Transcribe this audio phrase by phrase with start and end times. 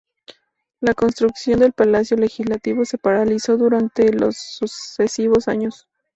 [0.79, 5.87] La construcción del Palacio Legislativo se paralizó durante los sucesivos años.